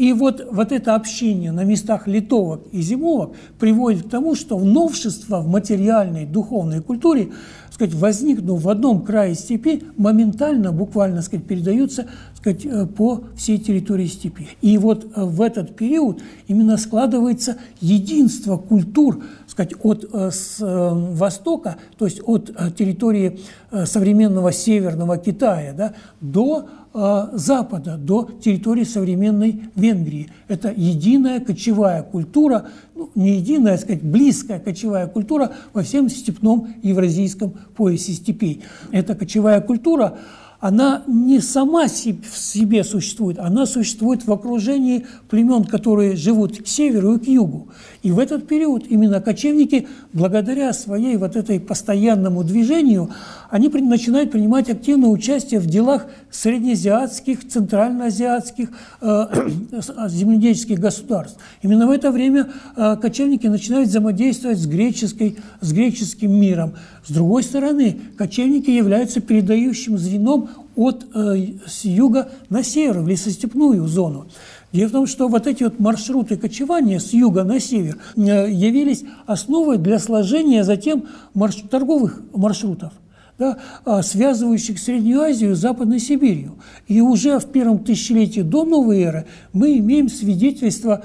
И 0.00 0.14
вот, 0.14 0.48
вот 0.50 0.72
это 0.72 0.94
общение 0.94 1.52
на 1.52 1.62
местах 1.62 2.08
литовок 2.08 2.62
и 2.72 2.80
зимовок 2.80 3.36
приводит 3.58 4.04
к 4.04 4.08
тому, 4.08 4.34
что 4.34 4.58
новшества 4.58 5.40
в 5.42 5.46
материальной, 5.46 6.24
духовной 6.24 6.80
культуре 6.80 7.32
сказать, 7.80 7.94
возникнув 7.94 8.62
в 8.62 8.68
одном 8.68 9.02
крае 9.02 9.34
степи, 9.34 9.82
моментально, 9.96 10.70
буквально 10.72 11.22
сказать, 11.22 11.46
передаются 11.46 12.06
сказать, 12.34 12.66
э, 12.66 12.86
по 12.86 13.24
всей 13.36 13.58
территории 13.58 14.06
степи. 14.06 14.48
И 14.60 14.76
вот 14.76 15.06
э, 15.14 15.24
в 15.24 15.40
этот 15.40 15.76
период 15.76 16.20
именно 16.46 16.76
складывается 16.76 17.56
единство 17.80 18.56
культур 18.56 19.22
сказать, 19.50 19.74
от 19.82 20.08
э, 20.12 20.30
с, 20.30 20.56
востока, 20.60 21.76
то 21.98 22.04
есть 22.04 22.20
от 22.24 22.54
территории 22.76 23.40
современного 23.84 24.52
северного 24.52 25.18
Китая 25.18 25.72
да, 25.72 25.94
до 26.20 26.68
Запада, 26.92 27.96
до 27.96 28.28
территории 28.42 28.82
современной 28.82 29.62
Венгрии. 29.76 30.28
Это 30.48 30.72
единая 30.76 31.38
кочевая 31.38 32.02
культура, 32.02 32.66
ну, 32.96 33.10
не 33.14 33.36
единая, 33.36 33.74
а 33.74 33.78
сказать, 33.78 34.02
близкая 34.02 34.58
кочевая 34.58 35.06
культура 35.06 35.52
во 35.72 35.82
всем 35.82 36.08
степном 36.08 36.74
евразийском 36.82 37.52
поясе 37.76 38.12
степей. 38.12 38.64
Эта 38.90 39.14
кочевая 39.14 39.60
культура 39.60 40.18
она 40.60 41.02
не 41.06 41.40
сама 41.40 41.86
в 41.86 41.88
себе 41.88 42.84
существует, 42.84 43.38
она 43.38 43.64
существует 43.64 44.26
в 44.26 44.32
окружении 44.32 45.06
племен, 45.30 45.64
которые 45.64 46.16
живут 46.16 46.62
к 46.62 46.66
северу 46.66 47.14
и 47.14 47.18
к 47.18 47.26
югу. 47.26 47.68
И 48.02 48.12
в 48.12 48.18
этот 48.18 48.46
период 48.46 48.86
именно 48.88 49.20
кочевники, 49.20 49.86
благодаря 50.12 50.72
своей 50.72 51.16
вот 51.16 51.36
этой 51.36 51.60
постоянному 51.60 52.42
движению, 52.44 53.10
они 53.50 53.68
начинают 53.68 54.30
принимать 54.30 54.70
активное 54.70 55.10
участие 55.10 55.60
в 55.60 55.66
делах 55.66 56.06
среднеазиатских, 56.30 57.46
центральноазиатских 57.46 58.70
э, 59.02 59.26
земледельческих 60.08 60.78
государств. 60.78 61.38
Именно 61.60 61.86
в 61.88 61.90
это 61.90 62.10
время 62.10 62.48
э, 62.76 62.96
кочевники 62.96 63.46
начинают 63.48 63.88
взаимодействовать 63.88 64.58
с, 64.58 64.66
греческой, 64.66 65.36
с 65.60 65.72
греческим 65.72 66.32
миром. 66.32 66.74
С 67.04 67.10
другой 67.10 67.42
стороны, 67.42 67.98
кочевники 68.16 68.70
являются 68.70 69.20
передающим 69.20 69.98
звеном 69.98 70.48
от 70.76 71.04
э, 71.14 71.36
с 71.66 71.84
юга 71.84 72.30
на 72.48 72.62
север, 72.62 73.00
в 73.00 73.08
лесостепную 73.08 73.86
зону. 73.86 74.28
Дело 74.72 74.88
в 74.88 74.92
том, 74.92 75.06
что 75.06 75.28
вот 75.28 75.46
эти 75.46 75.64
вот 75.64 75.80
маршруты 75.80 76.36
кочевания 76.36 77.00
с 77.00 77.12
юга 77.12 77.42
на 77.42 77.58
север 77.58 77.98
э, 78.16 78.20
явились 78.50 79.04
основой 79.26 79.78
для 79.78 79.98
сложения 79.98 80.62
затем 80.62 81.06
марш 81.34 81.56
торговых 81.68 82.20
маршрутов 82.32 82.92
да, 83.40 83.56
а, 83.86 84.02
связывающих 84.02 84.78
Среднюю 84.78 85.22
Азию 85.22 85.56
с 85.56 85.60
Западной 85.60 85.98
Сибирью. 85.98 86.58
И 86.88 87.00
уже 87.00 87.38
в 87.38 87.46
первом 87.46 87.78
тысячелетии 87.78 88.42
до 88.42 88.66
новой 88.66 89.00
эры 89.00 89.26
мы 89.54 89.78
имеем 89.78 90.10
свидетельство 90.10 91.02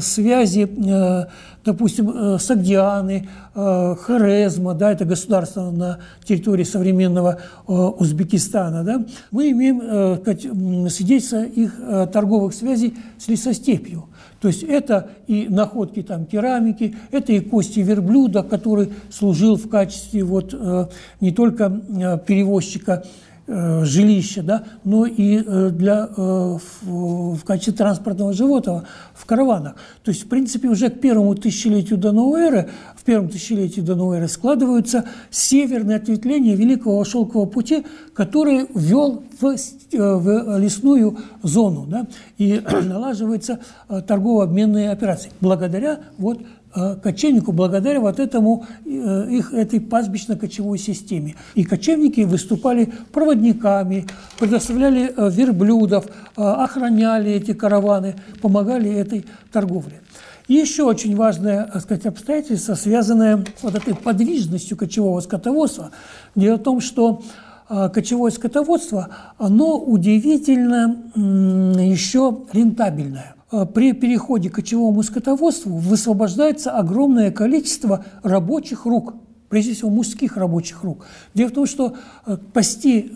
связи, 0.00 0.68
э, 0.68 1.26
допустим, 1.64 2.10
э, 2.10 2.38
Сагдианы, 2.38 3.28
э, 3.54 3.94
Хорезма, 4.00 4.74
да, 4.74 4.92
это 4.92 5.04
государство 5.04 5.70
на 5.70 5.98
территории 6.24 6.64
современного 6.64 7.38
э, 7.66 7.72
Узбекистана. 7.72 8.84
Да. 8.84 9.04
Мы 9.30 9.50
имеем 9.50 9.80
э, 9.82 10.88
свидетельство 10.90 11.44
их 11.44 11.74
э, 11.78 12.06
торговых 12.12 12.54
связей 12.54 12.94
с 13.18 13.28
лесостепью. 13.28 14.08
То 14.40 14.48
есть 14.48 14.62
это 14.62 15.10
и 15.26 15.48
находки 15.48 16.02
там 16.02 16.24
керамики, 16.24 16.94
это 17.10 17.32
и 17.32 17.40
кости 17.40 17.80
верблюда, 17.80 18.42
который 18.42 18.92
служил 19.10 19.56
в 19.56 19.68
качестве 19.68 20.22
вот 20.22 20.54
э, 20.54 20.86
не 21.20 21.32
только 21.32 21.64
э, 21.64 22.18
перевозчика 22.24 23.02
э, 23.02 23.08
жилища, 23.48 24.42
да, 24.42 24.64
но 24.84 25.06
и 25.06 25.42
э, 25.44 25.70
для, 25.70 26.08
э, 26.16 26.58
в, 26.82 27.34
в 27.34 27.44
качестве 27.44 27.72
транспортного 27.72 28.32
животного 28.32 28.84
в 29.14 29.24
караванах. 29.24 29.76
То 30.04 30.10
есть, 30.10 30.24
в 30.24 30.28
принципе, 30.28 30.68
уже 30.68 30.90
к 30.90 31.00
первому 31.00 31.34
тысячелетию 31.34 31.98
до 31.98 32.12
новой 32.12 32.42
эры 32.42 32.70
первом 33.08 33.30
тысячелетии 33.30 33.80
до 33.80 33.94
новой 33.94 34.18
эры 34.18 34.28
складываются 34.28 35.06
северные 35.30 35.96
ответвления 35.96 36.54
Великого 36.54 37.02
Шелкового 37.04 37.46
пути, 37.46 37.86
который 38.12 38.66
ввел 38.74 39.24
в, 39.40 39.46
э, 39.46 39.56
в 39.92 40.58
лесную 40.58 41.18
зону, 41.42 41.86
да, 41.86 42.06
и 42.38 42.62
налаживаются 42.84 43.60
э, 43.88 44.02
торгово-обменные 44.06 44.90
операции. 44.90 45.30
Благодаря 45.40 46.00
вот 46.18 46.40
э, 46.74 46.96
кочевнику, 47.02 47.52
благодаря 47.52 48.00
вот 48.00 48.18
этому 48.18 48.66
их 48.84 49.52
этой 49.52 49.80
пастбищно-кочевой 49.80 50.78
системе. 50.78 51.36
И 51.54 51.64
кочевники 51.64 52.22
выступали 52.22 52.92
проводниками, 53.12 54.06
предоставляли 54.38 55.12
верблюдов, 55.30 56.06
охраняли 56.36 57.32
эти 57.32 57.52
караваны, 57.54 58.16
помогали 58.40 58.90
этой 58.90 59.24
торговле. 59.52 60.00
И 60.46 60.54
еще 60.54 60.84
очень 60.84 61.14
важное 61.14 61.64
так 61.64 61.82
сказать, 61.82 62.06
обстоятельство, 62.06 62.74
связанное 62.74 63.44
с 63.58 63.62
вот 63.62 63.74
этой 63.74 63.94
подвижностью 63.94 64.78
кочевого 64.78 65.20
скотоводства. 65.20 65.90
Дело 66.34 66.56
в 66.56 66.62
том, 66.62 66.80
что 66.80 67.22
кочевое 67.68 68.30
скотоводство, 68.30 69.08
оно 69.36 69.78
удивительно 69.78 71.10
еще 71.14 72.44
рентабельное. 72.52 73.34
А, 73.50 73.64
при 73.64 73.92
переходе 73.92 74.50
к 74.50 74.56
кочевому 74.56 75.02
скотоводству 75.02 75.76
высвобождается 75.76 76.70
огромное 76.72 77.30
количество 77.30 78.04
рабочих 78.22 78.84
рук, 78.84 79.14
прежде 79.48 79.72
всего 79.72 79.90
мужских 79.90 80.36
рабочих 80.36 80.82
рук. 80.84 81.06
Дело 81.34 81.48
в 81.48 81.52
том, 81.52 81.66
что 81.66 81.96
а, 82.26 82.36
пасти 82.36 83.10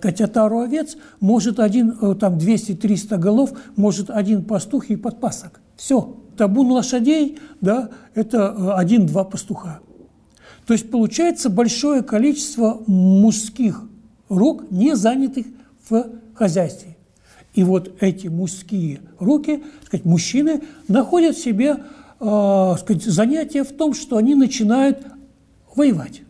котятару 0.00 0.60
овец 0.60 0.96
может 1.20 1.60
один, 1.60 1.96
э, 2.00 2.14
там 2.14 2.38
200-300 2.38 3.18
голов, 3.18 3.52
может 3.76 4.10
один 4.10 4.44
пастух 4.44 4.90
и 4.90 4.96
подпасок. 4.96 5.60
Все 5.76 6.16
табун 6.36 6.70
лошадей, 6.72 7.38
да, 7.60 7.90
это 8.14 8.54
э, 8.56 8.70
один-два 8.72 9.24
пастуха. 9.24 9.80
То 10.66 10.72
есть 10.72 10.90
получается 10.90 11.50
большое 11.50 12.02
количество 12.02 12.82
мужских 12.86 13.87
рук, 14.28 14.70
не 14.70 14.96
занятых 14.96 15.46
в 15.88 16.06
хозяйстве. 16.34 16.96
И 17.54 17.64
вот 17.64 17.92
эти 18.00 18.28
мужские 18.28 19.00
руки, 19.18 19.62
сказать, 19.86 20.04
мужчины, 20.04 20.62
находят 20.86 21.36
в 21.36 21.42
себе 21.42 21.76
э, 22.20 22.74
сказать, 22.78 23.02
занятие 23.04 23.64
в 23.64 23.72
том, 23.72 23.94
что 23.94 24.16
они 24.16 24.34
начинают 24.34 25.04
воевать. 25.74 26.22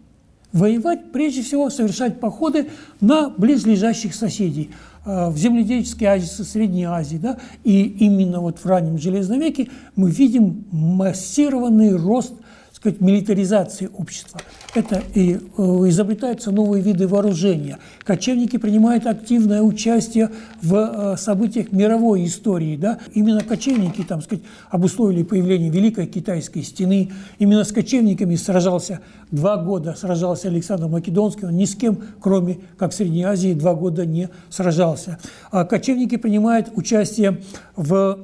Воевать, 0.52 1.12
прежде 1.12 1.42
всего, 1.42 1.68
совершать 1.68 2.20
походы 2.20 2.68
на 3.00 3.28
близлежащих 3.30 4.14
соседей– 4.14 4.70
Э, 5.08 5.30
в 5.30 5.38
земледельческой 5.38 6.06
Азии, 6.08 6.42
Средней 6.42 6.84
Азии, 6.84 7.16
да, 7.16 7.38
и 7.64 7.82
именно 7.82 8.40
вот 8.40 8.58
в 8.58 8.66
раннем 8.66 8.98
Железном 8.98 9.40
веке 9.40 9.68
мы 9.96 10.10
видим 10.10 10.66
массированный 10.70 11.96
рост 11.96 12.34
сказать, 12.78 13.00
милитаризации 13.00 13.90
общества. 13.92 14.40
Это 14.72 15.02
и 15.14 15.32
э, 15.34 15.62
изобретаются 15.88 16.52
новые 16.52 16.80
виды 16.80 17.08
вооружения. 17.08 17.78
Кочевники 18.04 18.56
принимают 18.56 19.04
активное 19.06 19.62
участие 19.62 20.30
в 20.62 20.74
э, 20.74 21.16
событиях 21.16 21.72
мировой 21.72 22.24
истории. 22.24 22.76
Да? 22.76 23.00
Именно 23.14 23.42
кочевники 23.42 24.02
там, 24.02 24.22
сказать, 24.22 24.44
обусловили 24.70 25.24
появление 25.24 25.70
Великой 25.70 26.06
Китайской 26.06 26.62
стены. 26.62 27.10
Именно 27.40 27.64
с 27.64 27.72
кочевниками 27.72 28.36
сражался 28.36 29.00
два 29.32 29.56
года 29.56 29.94
сражался 29.94 30.46
Александр 30.46 30.86
Македонский. 30.86 31.46
Он 31.46 31.56
ни 31.56 31.64
с 31.64 31.74
кем, 31.74 31.98
кроме 32.20 32.60
как 32.76 32.92
в 32.92 32.94
Средней 32.94 33.24
Азии, 33.24 33.54
два 33.54 33.74
года 33.74 34.06
не 34.06 34.28
сражался. 34.50 35.18
А 35.50 35.64
кочевники 35.64 36.16
принимают 36.16 36.70
участие 36.76 37.42
в 37.74 38.20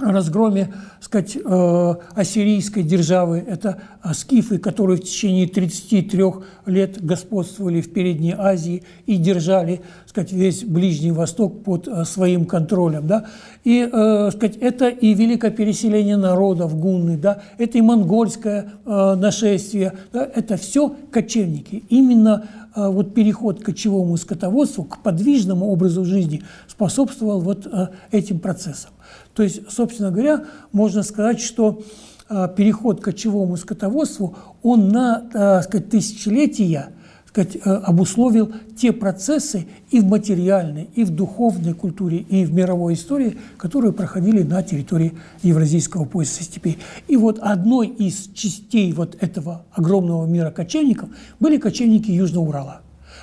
разгроме 0.00 0.72
сказать, 1.00 1.36
э, 1.36 1.94
ассирийской 2.14 2.82
державы. 2.82 3.44
Это 3.46 3.78
э, 4.02 4.12
скифы, 4.14 4.58
которые 4.58 4.98
в 4.98 5.02
течение 5.02 5.46
33 5.46 6.24
лет 6.66 7.04
господствовали 7.04 7.80
в 7.80 7.92
Передней 7.92 8.34
Азии 8.36 8.82
и 9.06 9.16
держали 9.16 9.80
сказать, 10.06 10.32
весь 10.32 10.64
Ближний 10.64 11.12
Восток 11.12 11.64
под 11.64 11.88
э, 11.88 12.04
своим 12.04 12.44
контролем. 12.44 13.06
Да? 13.06 13.26
И 13.64 13.86
сказать, 14.32 14.56
это 14.56 14.88
и 14.88 15.12
великое 15.12 15.50
переселение 15.50 16.16
народов 16.16 16.78
гунны, 16.78 17.18
да? 17.18 17.42
это 17.58 17.76
и 17.76 17.82
монгольское 17.82 18.72
нашествие, 18.86 19.92
да? 20.12 20.24
это 20.24 20.56
все 20.56 20.94
кочевники. 21.10 21.84
Именно 21.90 22.48
вот 22.74 23.12
переход 23.14 23.60
к 23.60 23.66
кочевому 23.66 24.16
скотоводству, 24.16 24.84
к 24.84 25.02
подвижному 25.02 25.66
образу 25.66 26.06
жизни 26.06 26.42
способствовал 26.68 27.40
вот 27.40 27.66
этим 28.10 28.38
процессам. 28.38 28.92
То 29.34 29.42
есть, 29.42 29.70
собственно 29.70 30.10
говоря, 30.10 30.44
можно 30.72 31.02
сказать, 31.02 31.40
что 31.40 31.82
а, 32.28 32.48
переход 32.48 33.00
к 33.00 33.04
кочевому 33.04 33.56
скотоводству, 33.56 34.36
он 34.62 34.88
на 34.88 35.28
так 35.32 35.64
сказать, 35.64 35.90
тысячелетия 35.90 36.92
сказать, 37.30 37.56
э, 37.56 37.70
обусловил 37.70 38.52
те 38.76 38.92
процессы 38.92 39.66
и 39.90 40.00
в 40.00 40.06
материальной, 40.06 40.90
и 40.96 41.04
в 41.04 41.10
духовной 41.10 41.74
культуре, 41.74 42.18
и 42.18 42.44
в 42.44 42.52
мировой 42.52 42.94
истории, 42.94 43.38
которые 43.56 43.92
проходили 43.92 44.42
на 44.42 44.62
территории 44.64 45.12
Евразийского 45.42 46.06
пояса 46.06 46.42
степей. 46.42 46.78
И 47.06 47.16
вот 47.16 47.38
одной 47.38 47.86
из 47.86 48.30
частей 48.34 48.92
вот 48.92 49.16
этого 49.20 49.64
огромного 49.72 50.26
мира 50.26 50.50
кочевников 50.50 51.08
были 51.38 51.56
кочевники 51.56 52.10
Южного 52.10 52.44
Урала 52.44 52.80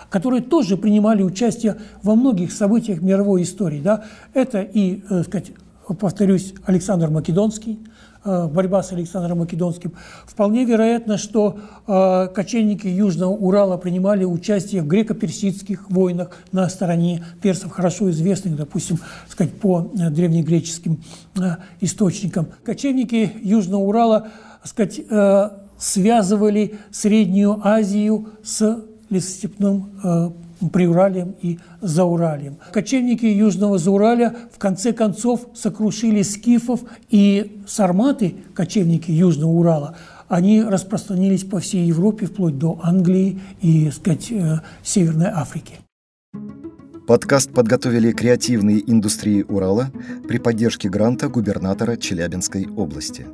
которые 0.09 0.41
тоже 0.41 0.77
принимали 0.77 1.21
участие 1.21 1.75
во 2.01 2.15
многих 2.15 2.53
событиях 2.53 3.01
мировой 3.01 3.43
истории. 3.43 3.81
Да? 3.81 4.05
Это 4.33 4.61
и, 4.61 5.03
э, 5.09 5.23
сказать, 5.23 5.51
повторюсь, 5.93 6.53
Александр 6.65 7.09
Македонский, 7.09 7.79
э, 8.25 8.47
борьба 8.47 8.83
с 8.83 8.91
Александром 8.91 9.39
Македонским. 9.39 9.93
Вполне 10.25 10.65
вероятно, 10.65 11.17
что 11.17 11.59
э, 11.87 12.27
кочевники 12.33 12.87
Южного 12.87 13.31
Урала 13.31 13.77
принимали 13.77 14.25
участие 14.25 14.81
в 14.81 14.87
греко-персидских 14.87 15.89
войнах 15.89 16.31
на 16.51 16.67
стороне 16.69 17.23
персов, 17.41 17.71
хорошо 17.71 18.09
известных, 18.09 18.57
допустим, 18.57 18.99
сказать, 19.29 19.53
по 19.53 19.91
э, 19.93 20.09
древнегреческим 20.09 21.01
источникам. 21.81 22.47
Кочевники 22.63 23.31
Южного 23.41 23.81
Урала 23.81 24.27
сказать, 24.63 24.99
связывали 25.77 26.79
Среднюю 26.91 27.61
Азию 27.65 28.29
с 28.43 28.83
лесостепным 29.09 30.33
Приуралием 30.73 31.35
и 31.41 31.59
Зауралием. 31.81 32.57
Кочевники 32.71 33.25
Южного 33.25 33.77
Зауралия 33.77 34.35
в 34.51 34.57
конце 34.57 34.93
концов 34.93 35.47
сокрушили 35.53 36.21
скифов 36.21 36.81
и 37.09 37.61
сарматы, 37.67 38.35
кочевники 38.53 39.11
Южного 39.11 39.51
Урала, 39.51 39.95
они 40.27 40.61
распространились 40.61 41.43
по 41.43 41.59
всей 41.59 41.85
Европе, 41.85 42.25
вплоть 42.25 42.57
до 42.57 42.79
Англии 42.83 43.39
и, 43.61 43.89
сказать, 43.91 44.31
э, 44.31 44.59
Северной 44.83 45.27
Африки. 45.27 45.75
Подкаст 47.07 47.53
подготовили 47.53 48.11
креативные 48.11 48.83
индустрии 48.91 49.45
Урала 49.47 49.89
при 50.27 50.39
поддержке 50.39 50.89
гранта 50.89 51.29
губернатора 51.29 51.95
Челябинской 51.95 52.67
области. 52.67 53.25